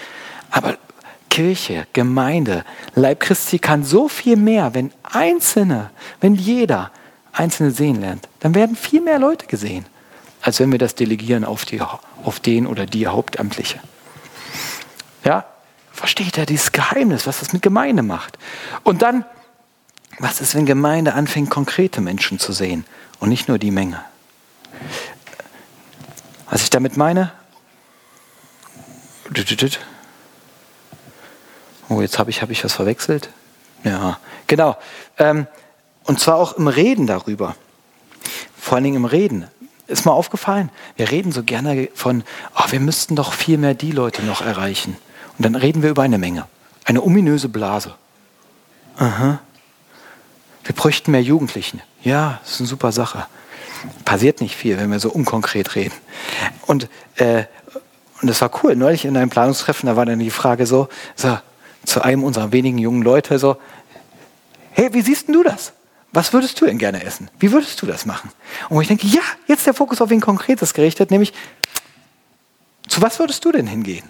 [0.50, 0.76] Aber
[1.34, 6.90] Kirche, Gemeinde, Leib Christi kann so viel mehr, wenn Einzelne, wenn jeder
[7.32, 9.84] Einzelne sehen lernt, dann werden viel mehr Leute gesehen,
[10.42, 13.80] als wenn wir das delegieren auf, die, auf den oder die Hauptamtliche.
[15.24, 15.44] Ja,
[15.94, 18.36] Versteht er dieses Geheimnis, was das mit Gemeinde macht?
[18.82, 19.24] Und dann,
[20.18, 22.84] was ist, wenn Gemeinde anfängt, konkrete Menschen zu sehen
[23.20, 24.04] und nicht nur die Menge?
[26.50, 27.32] Was ich damit meine?
[32.04, 33.30] Jetzt habe ich, hab ich was verwechselt.
[33.82, 34.76] Ja, genau.
[35.16, 35.46] Ähm,
[36.04, 37.56] und zwar auch im Reden darüber.
[38.60, 39.46] Vor allen Dingen im Reden.
[39.86, 42.22] Ist mal aufgefallen, wir reden so gerne von,
[42.56, 44.98] oh, wir müssten doch viel mehr die Leute noch erreichen.
[45.38, 46.46] Und dann reden wir über eine Menge.
[46.84, 47.94] Eine ominöse Blase.
[48.98, 49.38] Aha.
[50.62, 51.80] Wir bräuchten mehr Jugendlichen.
[52.02, 53.26] Ja, das ist eine super Sache.
[54.04, 55.94] Passiert nicht viel, wenn wir so unkonkret reden.
[56.66, 57.44] Und, äh,
[58.20, 58.76] und das war cool.
[58.76, 61.38] Neulich in einem Planungstreffen, da war dann die Frage so, so
[61.84, 63.56] zu einem unserer wenigen jungen Leute so,
[64.72, 65.72] hey, wie siehst du das?
[66.12, 67.28] Was würdest du denn gerne essen?
[67.38, 68.30] Wie würdest du das machen?
[68.68, 71.32] Und ich denke, ja, jetzt der Fokus auf wen Konkretes gerichtet, nämlich,
[72.88, 74.04] zu was würdest du denn hingehen?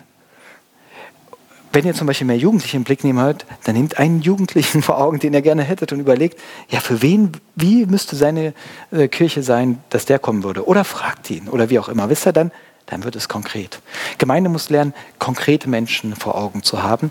[1.75, 4.99] wenn ihr zum Beispiel mehr Jugendliche im Blick nehmen wollt, dann nehmt einen Jugendlichen vor
[4.99, 8.55] Augen, den ihr gerne hättet und überlegt, ja, für wen, wie müsste seine
[8.93, 10.67] äh, Kirche sein, dass der kommen würde?
[10.67, 12.09] Oder fragt ihn oder wie auch immer.
[12.09, 12.53] Wisst ihr dann?
[12.87, 13.81] Dann wird es konkret.
[14.19, 17.11] Gemeinde muss lernen, konkrete Menschen vor Augen zu haben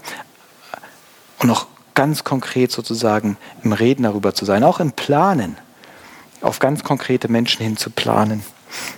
[1.44, 5.58] und auch ganz konkret sozusagen im Reden darüber zu sein, auch im Planen,
[6.42, 8.44] auf ganz konkrete Menschen hin zu planen.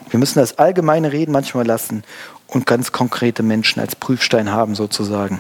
[0.09, 2.03] Wir müssen das allgemeine Reden manchmal lassen
[2.47, 5.39] und ganz konkrete Menschen als Prüfstein haben sozusagen.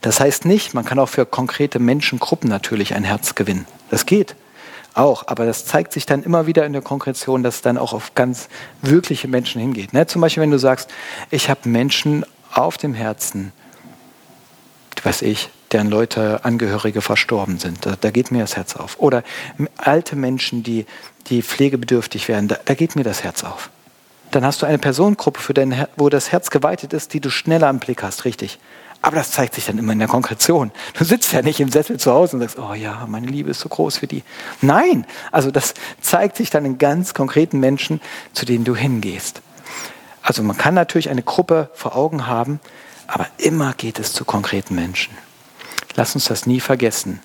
[0.00, 3.66] Das heißt nicht, man kann auch für konkrete Menschengruppen natürlich ein Herz gewinnen.
[3.90, 4.36] Das geht
[4.94, 7.92] auch, aber das zeigt sich dann immer wieder in der Konkretion, dass es dann auch
[7.92, 8.48] auf ganz
[8.82, 9.92] wirkliche Menschen hingeht.
[9.92, 10.06] Ne?
[10.06, 10.90] Zum Beispiel, wenn du sagst,
[11.30, 13.52] ich habe Menschen auf dem Herzen,
[15.02, 17.84] weiß ich, deren Leute, Angehörige verstorben sind.
[17.86, 18.98] Da, da, geht mir das Herz auf.
[18.98, 19.22] Oder
[19.76, 20.86] alte Menschen, die,
[21.28, 23.70] die pflegebedürftig werden, da, da geht mir das Herz auf.
[24.30, 27.68] Dann hast du eine Personengruppe, für dein, wo das Herz geweitet ist, die du schneller
[27.68, 28.58] am Blick hast, richtig.
[29.02, 30.70] Aber das zeigt sich dann immer in der Konkretion.
[30.96, 33.58] Du sitzt ja nicht im Sessel zu Hause und sagst, oh ja, meine Liebe ist
[33.58, 34.22] so groß für die.
[34.60, 38.00] Nein, also das zeigt sich dann in ganz konkreten Menschen,
[38.32, 39.42] zu denen du hingehst.
[40.22, 42.60] Also man kann natürlich eine Gruppe vor Augen haben,
[43.08, 45.12] aber immer geht es zu konkreten Menschen.
[45.94, 47.20] Lass uns das nie vergessen.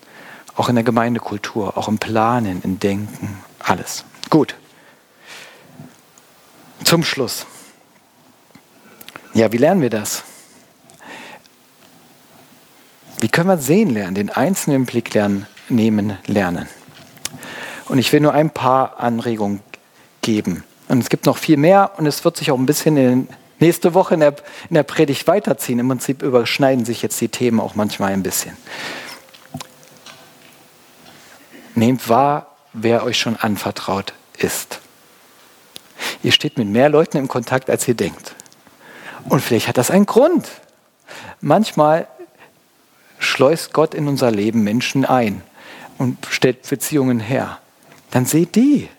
[0.56, 4.04] Auch in der Gemeindekultur, auch im Planen, im Denken, alles.
[4.30, 4.56] Gut.
[6.84, 7.46] Zum Schluss.
[9.34, 10.24] Ja, wie lernen wir das?
[13.20, 16.68] Wie können wir sehen lernen, den einzelnen Blick lernen, nehmen lernen?
[17.88, 19.62] Und ich will nur ein paar Anregungen
[20.22, 20.64] geben.
[20.88, 23.28] Und es gibt noch viel mehr und es wird sich auch ein bisschen in
[23.60, 24.36] nächste Woche in der,
[24.70, 25.80] in der Predigt weiterziehen.
[25.80, 28.56] Im Prinzip überschneiden sich jetzt die Themen auch manchmal ein bisschen.
[31.76, 34.80] Nehmt wahr, wer euch schon anvertraut ist.
[36.24, 38.36] Ihr steht mit mehr Leuten im Kontakt, als ihr denkt.
[39.30, 40.48] Und vielleicht hat das einen Grund.
[41.42, 42.08] Manchmal
[43.20, 45.42] schleust Gott in unser Leben Menschen ein
[45.98, 47.60] und stellt Beziehungen her.
[48.12, 48.90] Dann seht die,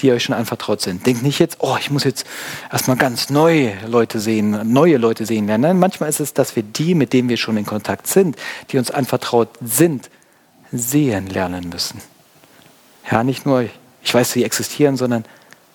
[0.00, 1.06] die euch schon anvertraut sind.
[1.06, 2.26] Denkt nicht jetzt, oh, ich muss jetzt
[2.70, 5.62] erstmal ganz neue Leute sehen, neue Leute sehen lernen.
[5.62, 8.36] Nein, manchmal ist es, dass wir die, mit denen wir schon in Kontakt sind,
[8.70, 10.10] die uns anvertraut sind,
[10.72, 12.00] sehen lernen müssen.
[13.10, 13.66] Ja, nicht nur,
[14.02, 15.24] ich weiß, sie existieren, sondern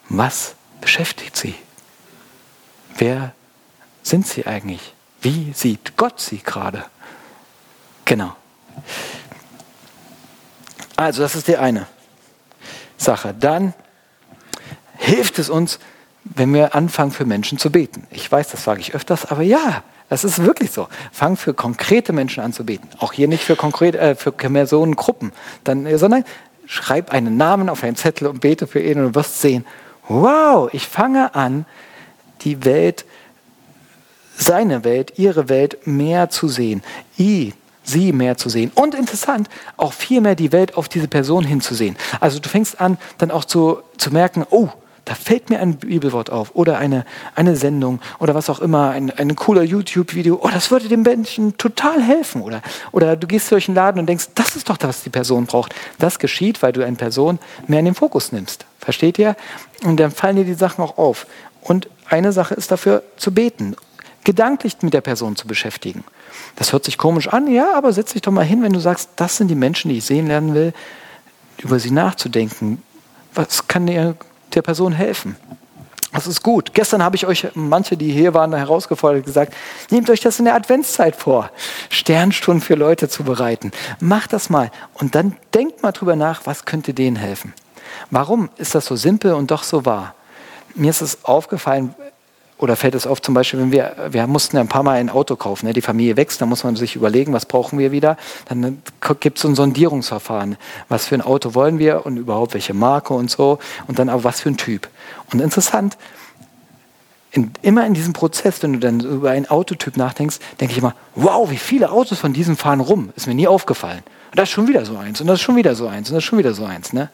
[0.10, 1.56] was beschäftigt sie?
[2.98, 3.34] Wer
[4.04, 4.94] sind sie eigentlich?
[5.22, 6.86] Wie sieht Gott sie gerade?
[8.06, 8.36] Genau.
[10.98, 11.88] Also, das ist die eine
[12.98, 13.34] Sache.
[13.40, 13.74] Dann
[15.02, 15.80] hilft es uns,
[16.24, 18.06] wenn wir anfangen, für Menschen zu beten.
[18.12, 20.88] Ich weiß, das sage ich öfters, aber ja, das ist wirklich so.
[21.12, 22.88] Fang für konkrete Menschen an zu beten.
[23.00, 25.32] Auch hier nicht für, konkrete, äh, für Personengruppen,
[25.64, 26.24] dann, äh, sondern
[26.66, 29.66] schreib einen Namen auf einen Zettel und bete für ihn und du wirst sehen,
[30.08, 31.66] wow, ich fange an,
[32.42, 33.06] die Welt,
[34.38, 36.84] seine Welt, ihre Welt mehr zu sehen.
[37.18, 38.72] I, sie mehr zu sehen.
[38.76, 41.96] Und interessant, auch viel mehr die Welt auf diese Person hinzusehen.
[42.20, 44.70] Also du fängst an, dann auch zu, zu merken, oh,
[45.12, 47.04] da fällt mir ein Bibelwort auf oder eine,
[47.36, 50.40] eine Sendung oder was auch immer, ein, ein cooler YouTube-Video.
[50.42, 52.42] Oh, das würde dem Menschen total helfen.
[52.42, 52.62] Oder,
[52.94, 55.48] oder du gehst durch den Laden und denkst, das ist doch das, was die Person
[55.48, 55.76] braucht.
[56.00, 58.66] Das geschieht, weil du eine Person mehr in den Fokus nimmst.
[58.80, 59.36] Versteht ihr?
[59.84, 61.28] Und dann fallen dir die Sachen auch auf.
[61.60, 63.76] Und eine Sache ist dafür zu beten,
[64.24, 66.06] gedanklich mit der Person zu beschäftigen.
[66.56, 69.10] Das hört sich komisch an, ja, aber setz dich doch mal hin, wenn du sagst,
[69.18, 70.72] das sind die Menschen, die ich sehen lernen will,
[71.58, 72.82] über sie nachzudenken.
[73.34, 74.16] Was kann der,
[74.56, 75.36] der Person helfen?
[76.14, 76.74] Das ist gut.
[76.74, 79.54] Gestern habe ich euch, manche, die hier waren, herausgefordert, gesagt,
[79.92, 81.50] nehmt euch das in der Adventszeit vor,
[81.90, 83.72] Sternstunden für Leute zu bereiten.
[84.02, 87.54] Macht das mal und dann denkt mal drüber nach, was könnte denen helfen.
[88.10, 90.16] Warum ist das so simpel und doch so wahr?
[90.76, 91.96] Mir ist es aufgefallen,
[92.62, 95.36] oder fällt es auf zum Beispiel, wenn wir, wir mussten ein paar Mal ein Auto
[95.36, 95.74] kaufen, ne?
[95.74, 98.18] die Familie wächst, dann muss man sich überlegen, was brauchen wir wieder.
[98.46, 100.58] Dann äh, gibt es so ein Sondierungsverfahren.
[100.88, 103.58] Was für ein Auto wollen wir und überhaupt welche Marke und so.
[103.88, 104.88] Und dann aber was für ein Typ.
[105.34, 105.98] Und interessant,
[107.32, 110.94] in, immer in diesem Prozess, wenn du dann über einen Autotyp nachdenkst, denke ich immer,
[111.16, 113.12] wow, wie viele Autos von diesem fahren rum.
[113.16, 114.04] Ist mir nie aufgefallen.
[114.30, 116.16] Und das ist schon wieder so eins und das ist schon wieder so eins und
[116.16, 116.94] das ist schon wieder so eins.
[116.94, 117.10] Ne?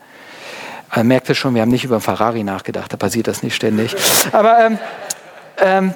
[0.90, 3.96] Also merkt ihr schon, wir haben nicht über Ferrari nachgedacht, da passiert das nicht ständig.
[4.32, 4.80] Aber ähm,
[5.58, 5.94] ähm,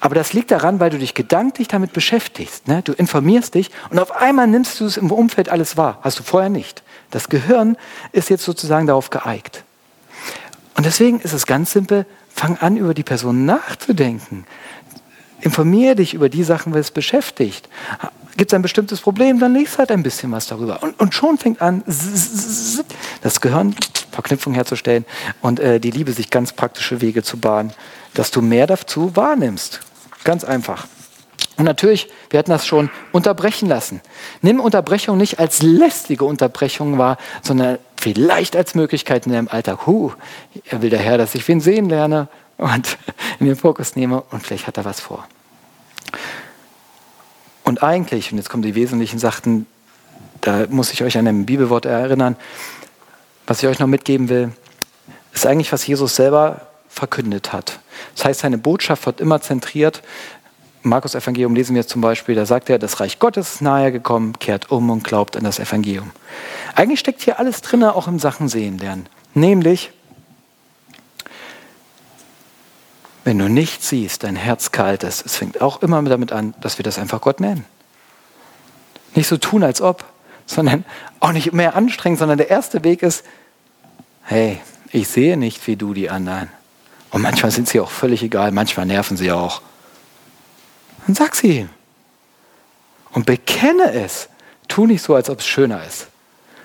[0.00, 2.66] aber das liegt daran, weil du dich gedanklich damit beschäftigst.
[2.68, 2.82] Ne?
[2.82, 5.98] Du informierst dich und auf einmal nimmst du es im Umfeld alles wahr.
[6.02, 6.82] Hast du vorher nicht.
[7.10, 7.76] Das Gehirn
[8.12, 9.64] ist jetzt sozusagen darauf geeigt.
[10.74, 14.46] Und deswegen ist es ganz simpel, fang an, über die Person nachzudenken.
[15.42, 17.68] Informiere dich über die Sachen, was es beschäftigt.
[18.40, 20.82] Gibt es ein bestimmtes Problem, dann liest halt ein bisschen was darüber.
[20.82, 21.84] Und, und schon fängt an,
[23.20, 23.76] das Gehirn
[24.12, 25.04] Verknüpfung herzustellen
[25.42, 27.74] und äh, die Liebe sich ganz praktische Wege zu bahnen,
[28.14, 29.80] dass du mehr dazu wahrnimmst.
[30.24, 30.86] Ganz einfach.
[31.58, 34.00] Und natürlich, wir hatten das schon unterbrechen lassen.
[34.40, 39.86] Nimm Unterbrechung nicht als lästige Unterbrechung wahr, sondern vielleicht als Möglichkeit in deinem Alltag.
[39.86, 40.12] Huh,
[40.64, 42.96] er will der Herr, dass ich wen sehen lerne und
[43.38, 45.28] in den Fokus nehme und vielleicht hat er was vor.
[47.70, 49.64] Und eigentlich, und jetzt kommen die wesentlichen Sachen,
[50.40, 52.34] da muss ich euch an ein Bibelwort erinnern,
[53.46, 54.50] was ich euch noch mitgeben will,
[55.32, 57.78] ist eigentlich, was Jesus selber verkündet hat.
[58.16, 60.02] Das heißt, seine Botschaft wird immer zentriert.
[60.82, 64.36] Markus Evangelium lesen wir zum Beispiel, da sagt er, das Reich Gottes ist nahe gekommen,
[64.40, 66.10] kehrt um und glaubt an das Evangelium.
[66.74, 69.06] Eigentlich steckt hier alles drin, auch im Sachen sehen lernen.
[69.34, 69.92] Nämlich,
[73.30, 76.78] wenn du nicht siehst, dein Herz kalt ist, es fängt auch immer damit an, dass
[76.78, 77.64] wir das einfach Gott nennen.
[79.14, 80.04] Nicht so tun, als ob,
[80.46, 80.84] sondern
[81.20, 83.24] auch nicht mehr anstrengen, sondern der erste Weg ist,
[84.24, 86.48] hey, ich sehe nicht wie du die anderen.
[87.12, 89.62] Und manchmal sind sie auch völlig egal, manchmal nerven sie auch.
[91.06, 91.68] Dann sag sie ihm.
[93.12, 94.28] Und bekenne es.
[94.66, 96.08] Tu nicht so, als ob es schöner ist.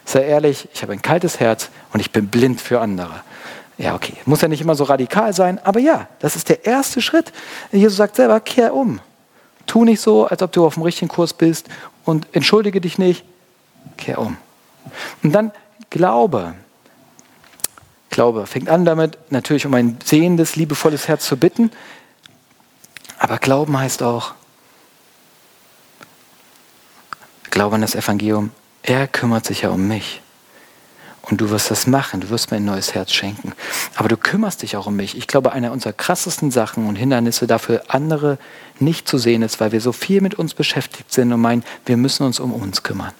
[0.04, 3.22] Sei ehrlich, ich habe ein kaltes Herz und ich bin blind für andere.
[3.78, 7.02] Ja, okay, muss ja nicht immer so radikal sein, aber ja, das ist der erste
[7.02, 7.34] Schritt.
[7.72, 9.02] Jesus sagt selber, kehr um.
[9.66, 11.68] Tu nicht so, als ob du auf dem richtigen Kurs bist
[12.06, 13.26] und entschuldige dich nicht,
[13.98, 14.38] kehr um.
[15.24, 15.52] Und dann
[15.90, 16.56] Glaube.
[18.10, 21.72] Glaube fängt an damit, natürlich um ein sehendes, liebevolles Herz zu bitten,
[23.20, 24.34] aber Glauben heißt auch,
[27.50, 28.52] Glaube an das Evangelium,
[28.84, 30.22] er kümmert sich ja um mich.
[31.30, 33.54] Und du wirst das machen, du wirst mir ein neues Herz schenken.
[33.96, 35.18] Aber du kümmerst dich auch um mich.
[35.18, 38.38] Ich glaube, eine unserer krassesten Sachen und Hindernisse dafür, andere
[38.80, 41.98] nicht zu sehen, ist, weil wir so viel mit uns beschäftigt sind und meinen, wir
[41.98, 43.14] müssen uns um uns kümmern.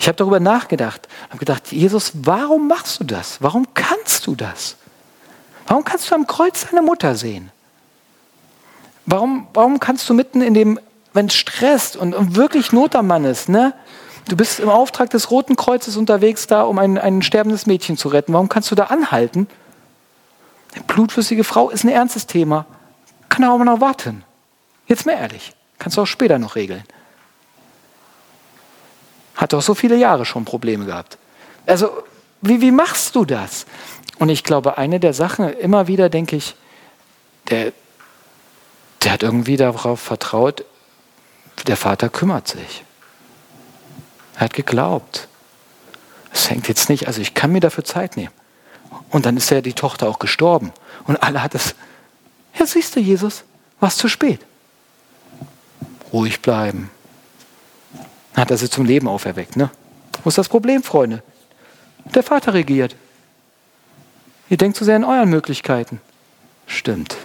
[0.00, 3.40] Ich habe darüber nachgedacht und habe gedacht, Jesus, warum machst du das?
[3.40, 4.76] Warum kannst du das?
[5.68, 7.50] Warum kannst du am Kreuz deine Mutter sehen?
[9.06, 10.80] Warum, warum kannst du mitten in dem,
[11.12, 13.74] wenn es stresst und, und wirklich Not am Mann ist, ne?
[14.28, 18.08] Du bist im Auftrag des Roten Kreuzes unterwegs da, um ein, ein sterbendes Mädchen zu
[18.08, 18.32] retten.
[18.32, 19.46] Warum kannst du da anhalten?
[20.74, 22.66] Eine blutflüssige Frau ist ein ernstes Thema.
[23.28, 24.24] Kann aber noch warten.
[24.88, 25.52] Jetzt mal ehrlich.
[25.78, 26.82] Kannst du auch später noch regeln.
[29.36, 31.18] Hat doch so viele Jahre schon Probleme gehabt.
[31.66, 31.90] Also,
[32.40, 33.66] wie, wie machst du das?
[34.18, 36.56] Und ich glaube, eine der Sachen, immer wieder denke ich,
[37.50, 37.72] der,
[39.02, 40.64] der hat irgendwie darauf vertraut,
[41.66, 42.85] der Vater kümmert sich.
[44.36, 45.28] Er hat geglaubt.
[46.32, 48.32] Es hängt jetzt nicht, also ich kann mir dafür Zeit nehmen.
[49.10, 50.72] Und dann ist ja die Tochter auch gestorben.
[51.04, 51.74] Und alle hat es,
[52.58, 53.44] ja siehst du, Jesus,
[53.80, 54.40] war zu spät.
[56.12, 56.90] Ruhig bleiben,
[58.34, 59.56] hat er sie zum Leben auferweckt.
[59.56, 59.70] Ne?
[60.22, 61.22] Wo ist das Problem, Freunde?
[62.14, 62.94] Der Vater regiert.
[64.48, 66.00] Ihr denkt zu sehr an euren Möglichkeiten.
[66.66, 67.16] Stimmt.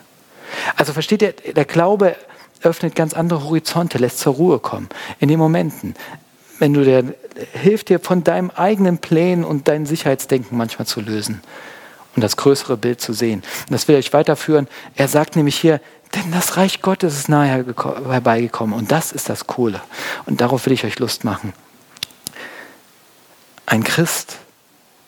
[0.76, 2.16] Also versteht ihr, der Glaube
[2.64, 4.90] öffnet ganz andere Horizonte, lässt zur Ruhe kommen.
[5.20, 5.96] In den Momenten,
[6.62, 7.04] wenn du der
[7.54, 11.42] hilft dir von deinem eigenen Plänen und deinem Sicherheitsdenken manchmal zu lösen
[12.16, 13.42] und das größere Bild zu sehen.
[13.62, 14.68] Und das will ich weiterführen.
[14.96, 15.82] Er sagt nämlich hier,
[16.14, 18.78] denn das Reich Gottes ist nahe herbeigekommen.
[18.78, 19.82] Und das ist das Coole.
[20.28, 21.54] Und darauf will ich euch Lust machen.
[23.66, 24.38] Ein Christ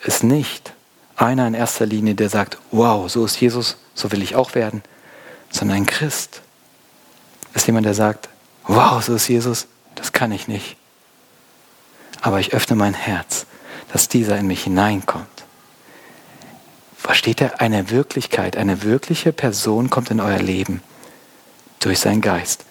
[0.03, 0.73] ist nicht
[1.17, 4.81] einer in erster Linie, der sagt, wow, so ist Jesus, so will ich auch werden.
[5.51, 6.41] Sondern ein Christ
[7.53, 8.29] ist jemand, der sagt,
[8.65, 10.77] wow, so ist Jesus, das kann ich nicht.
[12.23, 13.45] Aber ich öffne mein Herz,
[13.91, 15.27] dass dieser in mich hineinkommt.
[16.97, 17.59] Versteht ihr?
[17.59, 20.81] Eine Wirklichkeit, eine wirkliche Person kommt in euer Leben
[21.81, 22.63] durch seinen Geist.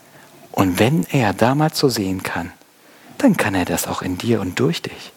[0.52, 2.50] Und wenn er damals so sehen kann,
[3.18, 5.12] dann kann er das auch in dir und durch dich.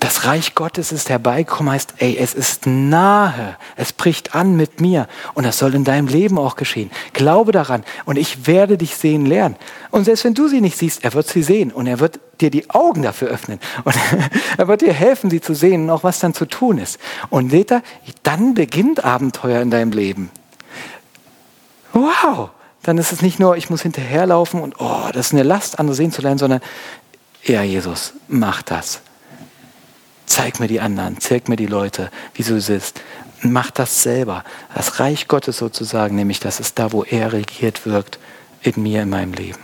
[0.00, 5.08] Das Reich Gottes ist herbeigekommen, heißt, ey, es ist nahe, es bricht an mit mir
[5.34, 6.90] und das soll in deinem Leben auch geschehen.
[7.12, 9.56] Glaube daran und ich werde dich sehen lernen.
[9.90, 12.50] Und selbst wenn du sie nicht siehst, er wird sie sehen und er wird dir
[12.50, 13.94] die Augen dafür öffnen und
[14.56, 16.98] er wird dir helfen, sie zu sehen und auch was dann zu tun ist.
[17.30, 17.82] Und seht ihr,
[18.22, 20.30] dann beginnt Abenteuer in deinem Leben
[21.98, 22.50] wow,
[22.82, 25.94] dann ist es nicht nur, ich muss hinterherlaufen und oh, das ist eine Last, andere
[25.94, 26.60] sehen zu lernen, sondern
[27.44, 29.00] ja, Jesus, mach das.
[30.28, 33.00] Zeig mir die anderen, zeig mir die Leute, wie du bist.
[33.40, 34.44] Mach das selber.
[34.74, 38.18] Das Reich Gottes sozusagen, nämlich das ist da, wo er regiert wirkt,
[38.60, 39.60] in mir, in meinem Leben.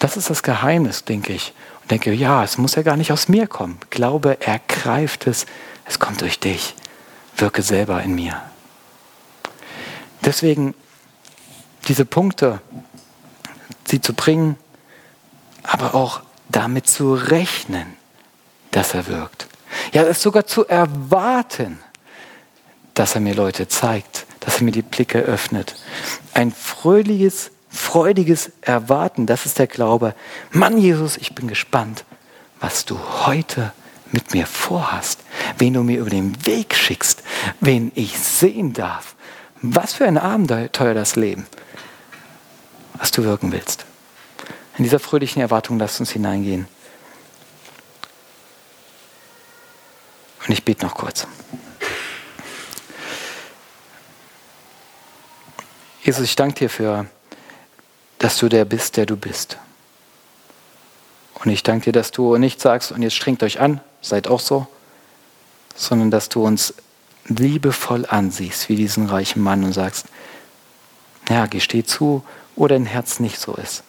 [0.00, 1.54] Das ist das Geheimnis, denke ich.
[1.82, 3.78] Und denke, ja, es muss ja gar nicht aus mir kommen.
[3.90, 5.46] Glaube, ergreift es,
[5.84, 6.74] es kommt durch dich.
[7.36, 8.42] Wirke selber in mir.
[10.24, 10.74] Deswegen
[11.86, 12.60] diese Punkte,
[13.84, 14.56] sie zu bringen,
[15.62, 17.96] aber auch damit zu rechnen,
[18.72, 19.46] dass er wirkt.
[19.92, 21.78] Ja, es sogar zu erwarten,
[22.94, 25.76] dass er mir Leute zeigt, dass er mir die Blicke öffnet.
[26.34, 30.14] Ein fröhliches, freudiges Erwarten, das ist der Glaube.
[30.50, 32.04] Mann, Jesus, ich bin gespannt,
[32.60, 33.72] was du heute
[34.10, 35.20] mit mir vorhast,
[35.58, 37.22] wen du mir über den Weg schickst,
[37.60, 39.14] wen ich sehen darf.
[39.62, 41.46] Was für ein Abenteuer das Leben,
[42.98, 43.86] was du wirken willst.
[44.76, 46.66] In dieser fröhlichen Erwartung lasst uns hineingehen.
[50.46, 51.26] Und ich bete noch kurz.
[56.02, 57.06] Jesus, ich danke dir für,
[58.18, 59.58] dass du der bist, der du bist.
[61.34, 64.40] Und ich danke dir, dass du nicht sagst, und jetzt strengt euch an, seid auch
[64.40, 64.66] so,
[65.74, 66.74] sondern dass du uns
[67.26, 70.06] liebevoll ansiehst, wie diesen reichen Mann, und sagst,
[71.28, 72.24] ja, gesteh zu,
[72.56, 73.84] wo dein Herz nicht so ist.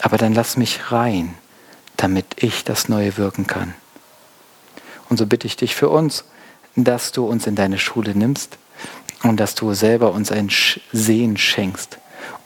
[0.00, 1.34] Aber dann lass mich rein,
[1.96, 3.74] damit ich das Neue wirken kann.
[5.12, 6.24] Und so bitte ich dich für uns,
[6.74, 8.56] dass du uns in deine Schule nimmst
[9.22, 10.48] und dass du selber uns ein
[10.90, 11.98] Sehen schenkst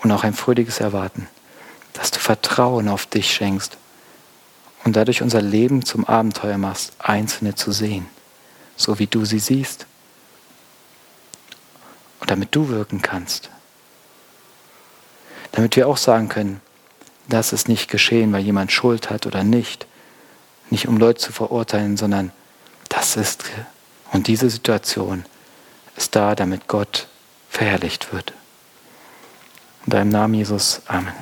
[0.03, 1.29] und auch ein fröhliches Erwarten,
[1.93, 3.79] dass du Vertrauen auf dich schenkst
[4.83, 8.07] und dadurch unser Leben zum Abenteuer machst, Einzelne zu sehen,
[8.75, 9.87] so wie du sie siehst
[12.19, 13.49] und damit du wirken kannst.
[15.53, 16.61] Damit wir auch sagen können,
[17.29, 19.87] das ist nicht geschehen, weil jemand Schuld hat oder nicht.
[20.71, 22.33] Nicht um Leute zu verurteilen, sondern
[22.89, 23.45] das ist,
[24.13, 25.25] und diese Situation
[25.97, 27.07] ist da, damit Gott
[27.49, 28.33] verherrlicht wird.
[29.87, 30.83] In deinem Namen, Jesus.
[30.87, 31.13] Amen.